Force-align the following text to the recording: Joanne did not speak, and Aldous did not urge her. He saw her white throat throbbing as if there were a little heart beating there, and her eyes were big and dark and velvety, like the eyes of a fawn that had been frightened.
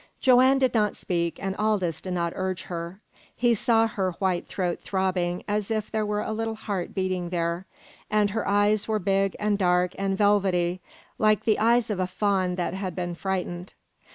Joanne 0.19 0.57
did 0.57 0.73
not 0.73 0.95
speak, 0.95 1.37
and 1.39 1.55
Aldous 1.57 2.01
did 2.01 2.13
not 2.13 2.33
urge 2.35 2.63
her. 2.63 2.99
He 3.35 3.53
saw 3.53 3.85
her 3.85 4.13
white 4.13 4.47
throat 4.47 4.79
throbbing 4.81 5.43
as 5.47 5.69
if 5.69 5.91
there 5.91 6.07
were 6.07 6.21
a 6.23 6.31
little 6.31 6.55
heart 6.55 6.95
beating 6.95 7.29
there, 7.29 7.67
and 8.09 8.31
her 8.31 8.47
eyes 8.47 8.87
were 8.87 8.97
big 8.97 9.35
and 9.39 9.59
dark 9.59 9.91
and 9.99 10.17
velvety, 10.17 10.81
like 11.19 11.43
the 11.45 11.59
eyes 11.59 11.91
of 11.91 11.99
a 11.99 12.07
fawn 12.07 12.55
that 12.55 12.73
had 12.73 12.95
been 12.95 13.13
frightened. 13.13 13.75